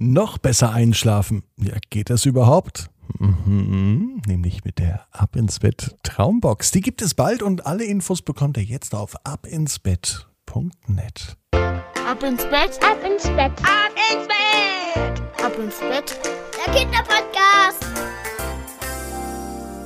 [0.00, 1.42] Noch besser einschlafen.
[1.56, 2.88] Ja, geht das überhaupt?
[3.18, 6.70] Mhm, nämlich mit der Ab ins Bett Traumbox.
[6.70, 11.36] Die gibt es bald und alle Infos bekommt ihr jetzt auf abinsbett.net.
[11.52, 16.16] Ab ins Bett, ab ins Bett, ab ins Bett, ab ins Bett.
[16.64, 17.84] Der Kinderpodcast.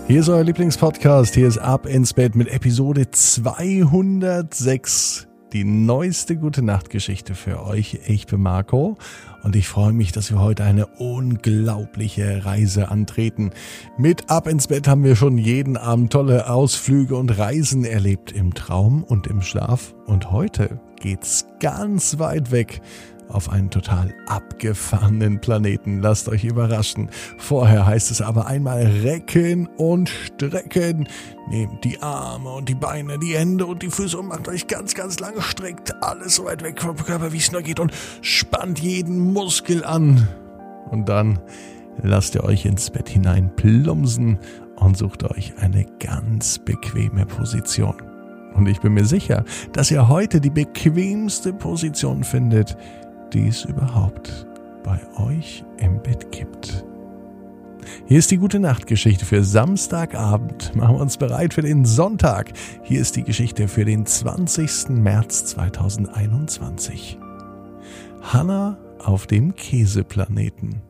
[0.08, 1.34] Hier ist euer Lieblingspodcast.
[1.34, 8.00] Hier ist Ab ins Bett mit Episode 206 die neueste gute Nachtgeschichte für euch.
[8.06, 8.96] Ich bin Marco
[9.42, 13.50] und ich freue mich, dass wir heute eine unglaubliche Reise antreten.
[13.98, 18.54] Mit Ab ins Bett haben wir schon jeden Abend tolle Ausflüge und Reisen erlebt im
[18.54, 22.80] Traum und im Schlaf und heute geht's ganz weit weg
[23.32, 26.00] auf einen total abgefahrenen Planeten.
[26.00, 27.10] Lasst euch überraschen.
[27.38, 31.08] Vorher heißt es aber einmal recken und strecken.
[31.48, 34.94] Nehmt die Arme und die Beine, die Hände und die Füße und macht euch ganz,
[34.94, 38.78] ganz lang streckt alles so weit weg vom Körper, wie es nur geht und spannt
[38.78, 40.28] jeden Muskel an.
[40.90, 41.38] Und dann
[42.02, 44.38] lasst ihr euch ins Bett hinein plumpsen
[44.76, 47.94] und sucht euch eine ganz bequeme Position.
[48.54, 52.76] Und ich bin mir sicher, dass ihr heute die bequemste Position findet,
[53.32, 54.46] die es überhaupt
[54.84, 56.84] bei euch im Bett gibt.
[58.06, 60.74] Hier ist die gute Nachtgeschichte für Samstagabend.
[60.76, 62.52] Machen wir uns bereit für den Sonntag.
[62.82, 64.90] Hier ist die Geschichte für den 20.
[64.90, 67.18] März 2021.
[68.20, 70.82] Hanna auf dem Käseplaneten.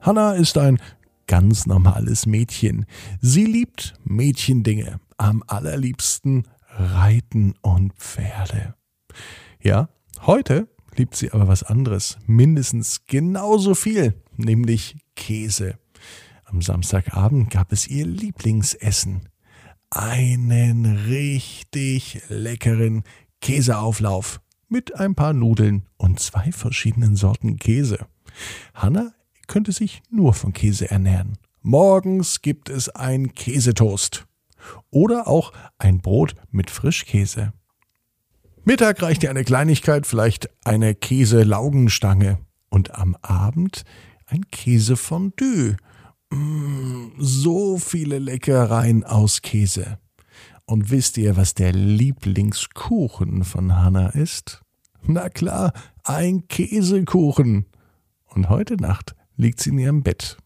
[0.00, 0.78] Hanna ist ein
[1.26, 2.86] ganz normales Mädchen.
[3.20, 5.00] Sie liebt Mädchendinge.
[5.18, 8.74] Am allerliebsten Reiten und Pferde.
[9.60, 9.88] Ja,
[10.26, 15.78] heute liebt sie aber was anderes, mindestens genauso viel, nämlich Käse.
[16.44, 19.28] Am Samstagabend gab es ihr Lieblingsessen.
[19.90, 23.04] Einen richtig leckeren
[23.40, 28.06] Käseauflauf mit ein paar Nudeln und zwei verschiedenen Sorten Käse.
[28.74, 29.12] Hanna
[29.46, 31.38] könnte sich nur von Käse ernähren.
[31.60, 34.26] Morgens gibt es ein Käsetoast
[34.90, 37.52] oder auch ein Brot mit Frischkäse.
[38.64, 42.38] Mittag reicht dir eine Kleinigkeit, vielleicht eine Käse-Laugenstange.
[42.68, 43.82] Und am Abend
[44.26, 45.76] ein Käsefondue.
[46.30, 49.98] Mmh, so viele Leckereien aus Käse.
[50.64, 54.62] Und wisst ihr, was der Lieblingskuchen von Hannah ist?
[55.02, 55.72] Na klar,
[56.04, 57.66] ein Käsekuchen.
[58.26, 60.38] Und heute Nacht liegt sie in ihrem Bett.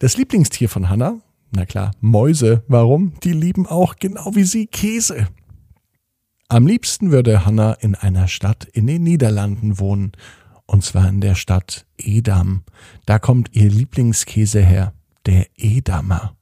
[0.00, 1.18] Das Lieblingstier von Hannah?
[1.50, 2.62] Na klar, Mäuse.
[2.68, 3.14] Warum?
[3.24, 5.28] Die lieben auch genau wie sie Käse.
[6.52, 10.12] Am liebsten würde Hanna in einer Stadt in den Niederlanden wohnen,
[10.66, 12.64] und zwar in der Stadt Edam.
[13.06, 14.92] Da kommt ihr Lieblingskäse her,
[15.24, 16.36] der Edamer.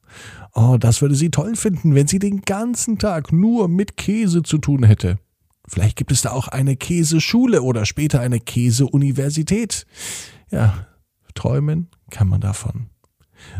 [0.53, 4.57] Oh, das würde sie toll finden, wenn sie den ganzen Tag nur mit Käse zu
[4.57, 5.17] tun hätte.
[5.65, 9.85] Vielleicht gibt es da auch eine Käseschule oder später eine Käseuniversität.
[10.49, 10.87] Ja,
[11.35, 12.87] träumen kann man davon.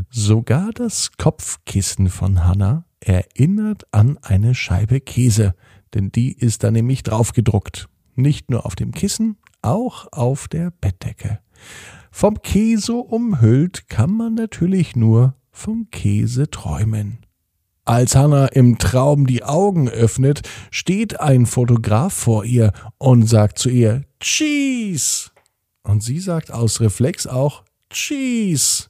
[0.09, 5.55] Sogar das Kopfkissen von Hanna erinnert an eine Scheibe Käse,
[5.93, 7.89] denn die ist da nämlich draufgedruckt.
[8.15, 11.39] Nicht nur auf dem Kissen, auch auf der Bettdecke.
[12.11, 17.19] Vom Käse umhüllt kann man natürlich nur vom Käse träumen.
[17.83, 23.69] Als Hannah im Traum die Augen öffnet, steht ein Fotograf vor ihr und sagt zu
[23.69, 25.31] ihr Cheese.
[25.83, 28.85] Und sie sagt aus Reflex auch Cheese.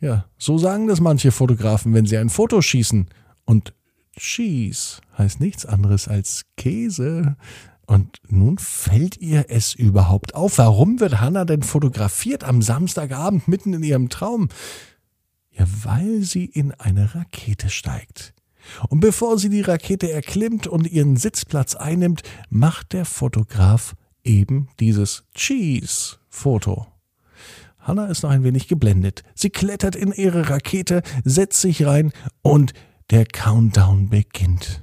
[0.00, 3.08] Ja, so sagen das manche Fotografen, wenn sie ein Foto schießen.
[3.44, 3.74] Und
[4.16, 7.36] Cheese heißt nichts anderes als Käse.
[7.86, 10.58] Und nun fällt ihr es überhaupt auf.
[10.58, 14.48] Warum wird Hannah denn fotografiert am Samstagabend mitten in ihrem Traum?
[15.50, 18.34] Ja, weil sie in eine Rakete steigt.
[18.88, 25.24] Und bevor sie die Rakete erklimmt und ihren Sitzplatz einnimmt, macht der Fotograf eben dieses
[25.34, 26.86] Cheese-Foto.
[27.78, 29.24] Hannah ist noch ein wenig geblendet.
[29.34, 32.74] Sie klettert in ihre Rakete, setzt sich rein und
[33.10, 34.82] der Countdown beginnt.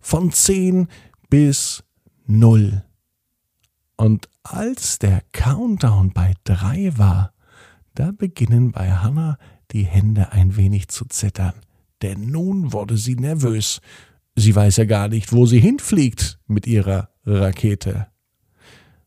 [0.00, 0.86] Von 10
[1.28, 1.82] bis
[2.26, 2.84] 0.
[3.96, 7.32] Und als der Countdown bei 3 war,
[7.94, 9.36] da beginnen bei Hannah
[9.72, 11.54] die Hände ein wenig zu zittern.
[12.02, 13.80] Denn nun wurde sie nervös.
[14.36, 18.06] Sie weiß ja gar nicht, wo sie hinfliegt mit ihrer Rakete.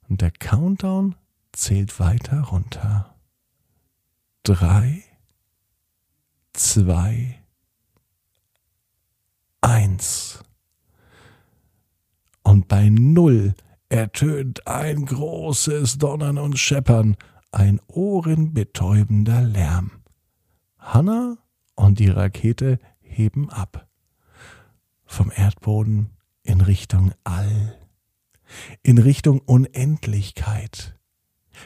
[0.09, 1.15] Und der Countdown
[1.53, 3.15] zählt weiter runter.
[4.43, 5.03] Drei,
[6.53, 7.38] zwei,
[9.61, 10.43] eins.
[12.43, 13.53] Und bei null
[13.89, 17.15] ertönt ein großes Donnern und Scheppern,
[17.51, 19.91] ein ohrenbetäubender Lärm.
[20.77, 21.37] Hanna
[21.75, 23.87] und die Rakete heben ab.
[25.05, 26.11] Vom Erdboden
[26.43, 27.77] in Richtung All,
[28.83, 30.95] in Richtung Unendlichkeit.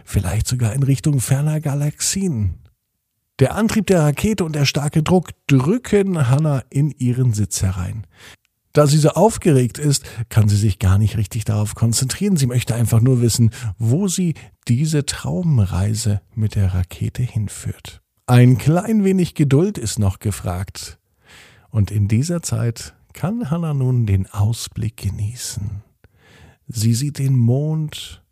[0.05, 2.62] vielleicht sogar in Richtung ferner Galaxien.
[3.39, 8.05] Der Antrieb der Rakete und der starke Druck drücken Hannah in ihren Sitz herein.
[8.73, 12.37] Da sie so aufgeregt ist, kann sie sich gar nicht richtig darauf konzentrieren.
[12.37, 14.33] Sie möchte einfach nur wissen, wo sie
[14.67, 18.01] diese Traumreise mit der Rakete hinführt.
[18.25, 20.99] Ein klein wenig Geduld ist noch gefragt.
[21.69, 25.83] Und in dieser Zeit kann Hannah nun den Ausblick genießen.
[26.67, 28.23] Sie sieht den Mond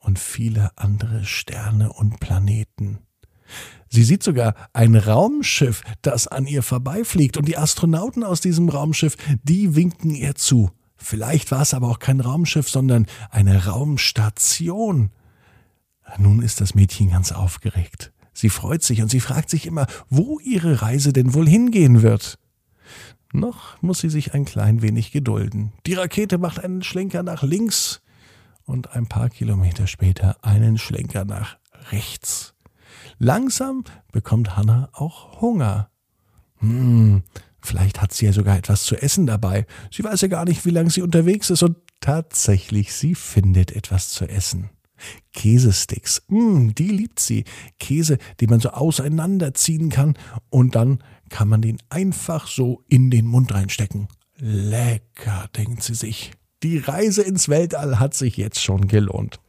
[0.00, 2.98] und viele andere Sterne und Planeten.
[3.88, 9.16] Sie sieht sogar ein Raumschiff, das an ihr vorbeifliegt, und die Astronauten aus diesem Raumschiff,
[9.42, 10.70] die winken ihr zu.
[10.96, 15.10] Vielleicht war es aber auch kein Raumschiff, sondern eine Raumstation.
[16.18, 18.12] Nun ist das Mädchen ganz aufgeregt.
[18.32, 22.38] Sie freut sich und sie fragt sich immer, wo ihre Reise denn wohl hingehen wird.
[23.32, 25.72] Noch muss sie sich ein klein wenig gedulden.
[25.86, 28.02] Die Rakete macht einen Schlenker nach links
[28.64, 31.56] und ein paar Kilometer später einen Schlenker nach
[31.90, 32.55] rechts.
[33.18, 35.90] Langsam bekommt Hannah auch Hunger.
[36.58, 37.22] Hm,
[37.60, 39.66] vielleicht hat sie ja sogar etwas zu essen dabei.
[39.90, 44.10] Sie weiß ja gar nicht, wie lange sie unterwegs ist und tatsächlich, sie findet etwas
[44.10, 44.70] zu essen.
[45.32, 47.44] Käsesticks, mm, die liebt sie.
[47.78, 50.14] Käse, den man so auseinanderziehen kann
[50.48, 54.08] und dann kann man den einfach so in den Mund reinstecken.
[54.38, 56.32] Lecker, denkt sie sich.
[56.62, 59.40] Die Reise ins Weltall hat sich jetzt schon gelohnt.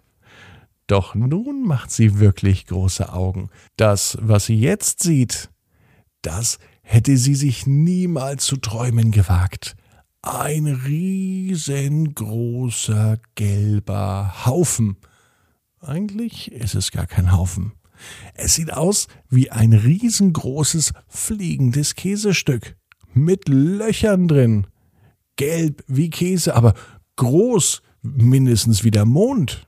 [0.88, 3.50] Doch nun macht sie wirklich große Augen.
[3.76, 5.50] Das, was sie jetzt sieht,
[6.22, 9.76] das hätte sie sich niemals zu träumen gewagt.
[10.22, 14.96] Ein riesengroßer gelber Haufen.
[15.82, 17.74] Eigentlich ist es gar kein Haufen.
[18.34, 22.78] Es sieht aus wie ein riesengroßes fliegendes Käsestück
[23.14, 24.68] mit Löchern drin.
[25.36, 26.74] Gelb wie Käse, aber
[27.18, 29.67] groß, mindestens wie der Mond.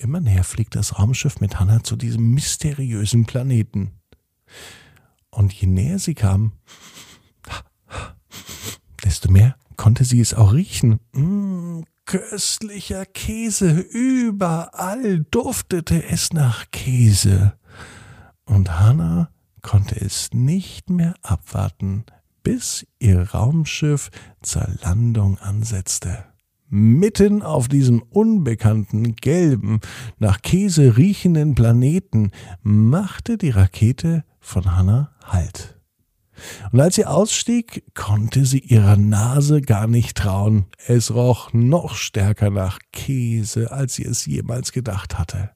[0.00, 3.90] Immer näher fliegt das Raumschiff mit Hannah zu diesem mysteriösen Planeten.
[5.28, 6.52] Und je näher sie kam,
[9.04, 11.00] desto mehr konnte sie es auch riechen.
[11.12, 17.58] Mmh, köstlicher Käse, überall duftete es nach Käse.
[18.46, 19.28] Und Hannah
[19.60, 22.06] konnte es nicht mehr abwarten,
[22.42, 24.10] bis ihr Raumschiff
[24.40, 26.29] zur Landung ansetzte.
[26.72, 29.80] Mitten auf diesem unbekannten, gelben,
[30.20, 32.30] nach Käse riechenden Planeten
[32.62, 35.80] machte die Rakete von Hannah Halt.
[36.70, 40.66] Und als sie ausstieg, konnte sie ihrer Nase gar nicht trauen.
[40.86, 45.50] Es roch noch stärker nach Käse, als sie es jemals gedacht hatte.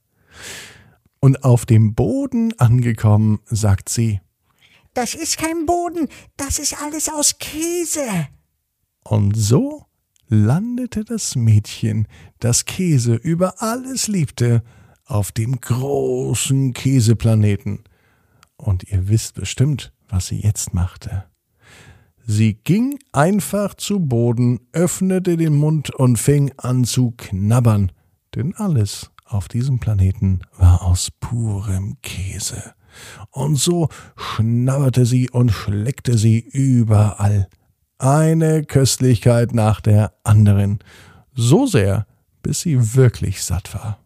[1.21, 4.21] Und auf dem Boden angekommen, sagt sie,
[4.95, 8.29] Das ist kein Boden, das ist alles aus Käse.
[9.05, 9.87] Und so
[10.29, 12.07] landete das Mädchen,
[12.39, 14.63] das Käse über alles liebte,
[15.07, 17.85] auf dem großen Käseplaneten.
[18.57, 21.25] Und ihr wisst bestimmt, was sie jetzt machte.
[22.27, 27.93] Sie ging einfach zu Boden, öffnete den Mund und fing an zu knabbern,
[28.35, 32.75] denn alles auf diesem Planeten war aus purem Käse.
[33.31, 37.49] Und so schnabberte sie und schleckte sie überall
[37.99, 40.81] eine Köstlichkeit nach der anderen,
[41.35, 42.07] so sehr,
[42.43, 43.99] bis sie wirklich satt war.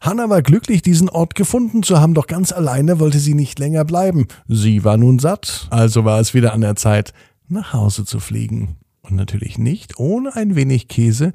[0.00, 3.84] Hanna war glücklich, diesen Ort gefunden zu haben, doch ganz alleine wollte sie nicht länger
[3.84, 4.26] bleiben.
[4.46, 7.12] Sie war nun satt, also war es wieder an der Zeit,
[7.48, 8.76] nach Hause zu fliegen.
[9.02, 11.32] Und natürlich nicht ohne ein wenig Käse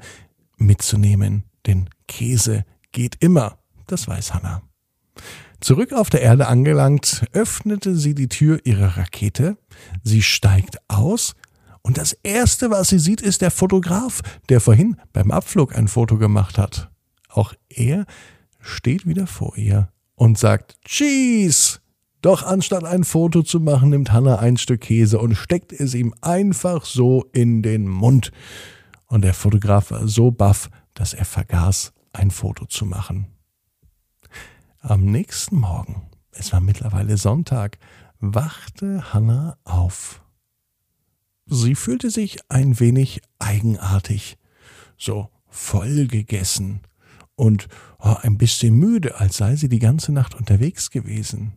[0.58, 4.62] mitzunehmen, denn Käse geht immer, das weiß Hanna.
[5.60, 9.56] Zurück auf der Erde angelangt, öffnete sie die Tür ihrer Rakete,
[10.02, 11.34] sie steigt aus,
[11.82, 16.16] und das Erste, was sie sieht, ist der Fotograf, der vorhin beim Abflug ein Foto
[16.16, 16.90] gemacht hat.
[17.28, 18.06] Auch er
[18.60, 21.80] steht wieder vor ihr und sagt Cheese.
[22.20, 26.14] Doch anstatt ein Foto zu machen, nimmt Hannah ein Stück Käse und steckt es ihm
[26.20, 28.30] einfach so in den Mund.
[29.06, 33.26] Und der Fotograf war so baff, dass er vergaß, ein Foto zu machen.
[34.78, 37.78] Am nächsten Morgen, es war mittlerweile Sonntag,
[38.20, 40.21] wachte Hannah auf.
[41.54, 44.38] Sie fühlte sich ein wenig eigenartig,
[44.96, 46.80] so voll gegessen
[47.34, 47.68] und
[47.98, 51.52] oh, ein bisschen müde, als sei sie die ganze Nacht unterwegs gewesen.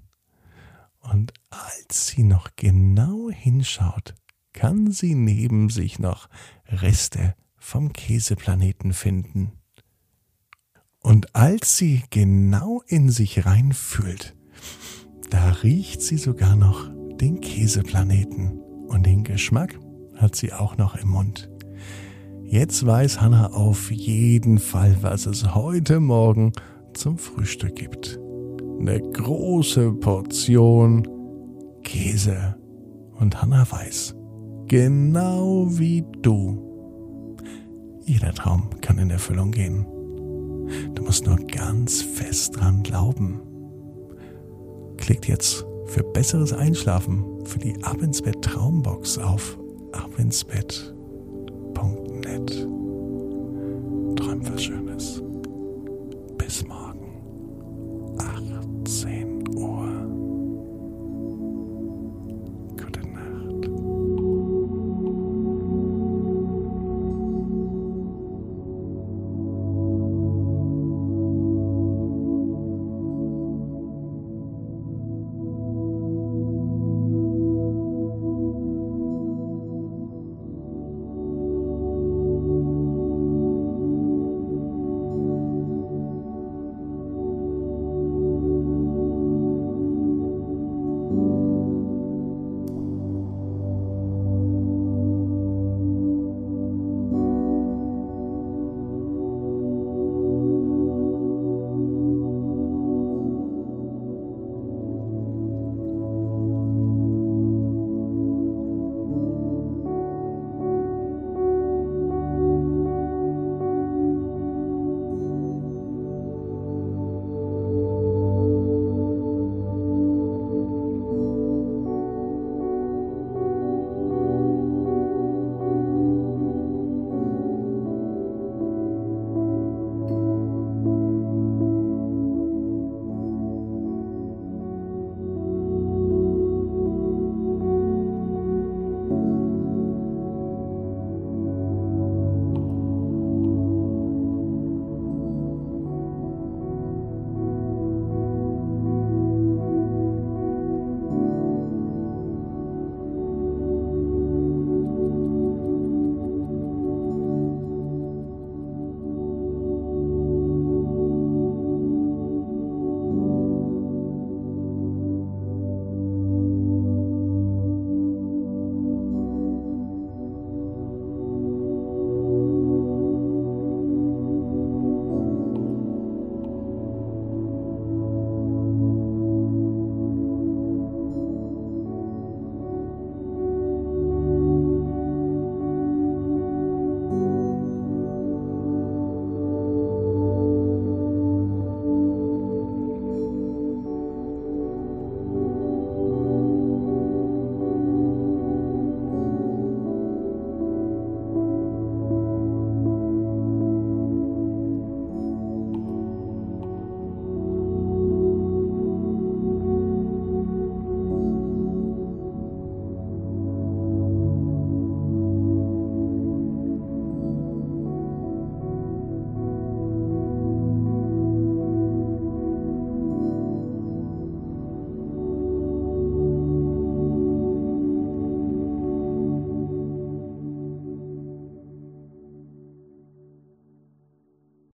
[0.99, 4.15] Und als sie noch genau hinschaut,
[4.51, 6.27] kann sie neben sich noch
[6.67, 9.53] Reste vom Käseplaneten finden.
[10.99, 14.35] Und als sie genau in sich reinfühlt,
[15.29, 19.79] da riecht sie sogar noch den Käseplaneten und den Geschmack
[20.15, 21.49] hat sie auch noch im Mund.
[22.43, 26.53] Jetzt weiß Hannah auf jeden Fall, was es heute Morgen
[26.93, 28.19] zum Frühstück gibt.
[28.79, 31.07] Eine große Portion
[31.83, 32.55] Käse.
[33.19, 34.15] Und Hannah weiß,
[34.67, 37.37] genau wie du,
[38.05, 39.85] jeder Traum kann in Erfüllung gehen.
[40.93, 43.41] Du musst nur ganz fest dran glauben.
[44.97, 49.57] Klickt jetzt für besseres Einschlafen für die Ab ins Bett Traumbox auf
[49.95, 52.51] abinsbett.net.
[54.15, 55.21] Träum was Schönes.
[56.37, 57.11] Bis morgen.
[58.17, 59.24] 18